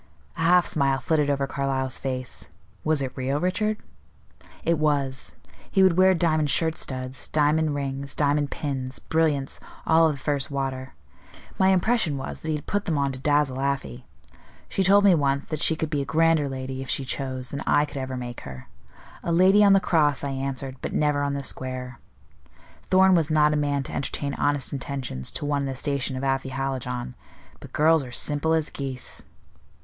A 0.35 0.39
half 0.41 0.65
smile 0.65 0.99
flitted 0.99 1.29
over 1.29 1.45
Carlyle's 1.45 1.99
face. 1.99 2.49
"Was 2.83 3.03
it 3.03 3.15
real, 3.15 3.39
Richard?" 3.39 3.77
"It 4.63 4.79
was. 4.79 5.33
He 5.69 5.83
would 5.83 5.95
wear 5.95 6.15
diamond 6.15 6.49
shirt 6.49 6.75
studs, 6.79 7.27
diamond 7.27 7.75
rings, 7.75 8.15
diamond 8.15 8.49
pins; 8.49 8.97
brilliants, 8.97 9.59
all 9.85 10.07
of 10.09 10.13
the 10.15 10.17
first 10.23 10.49
water. 10.49 10.95
My 11.59 11.67
impression 11.67 12.17
was, 12.17 12.39
that 12.39 12.49
he 12.49 12.59
put 12.61 12.85
them 12.85 12.97
on 12.97 13.11
to 13.11 13.19
dazzle 13.19 13.59
Afy. 13.61 14.07
She 14.67 14.81
told 14.83 15.03
me 15.03 15.13
once 15.13 15.45
that 15.45 15.61
she 15.61 15.75
could 15.75 15.91
be 15.91 16.01
a 16.01 16.05
grander 16.05 16.49
lady, 16.49 16.81
if 16.81 16.89
she 16.89 17.05
chose, 17.05 17.49
than 17.49 17.61
I 17.67 17.85
could 17.85 17.97
ever 17.97 18.17
make 18.17 18.41
her. 18.41 18.69
'A 19.23 19.31
lady 19.31 19.63
on 19.63 19.73
the 19.73 19.79
cross,' 19.79 20.23
I 20.23 20.31
answered, 20.31 20.77
'but 20.81 20.93
never 20.93 21.21
on 21.21 21.35
the 21.35 21.43
square.' 21.43 21.99
Thorn 22.85 23.13
was 23.13 23.29
not 23.29 23.53
a 23.53 23.55
man 23.55 23.83
to 23.83 23.93
entertain 23.93 24.33
honest 24.33 24.73
intentions 24.73 25.29
to 25.33 25.45
one 25.45 25.61
in 25.61 25.67
the 25.67 25.75
station 25.75 26.17
of 26.17 26.23
Afy 26.23 26.49
Hallijohn; 26.49 27.13
but 27.59 27.71
girls 27.71 28.03
are 28.03 28.11
simple 28.11 28.53
as 28.53 28.71
geese." 28.71 29.21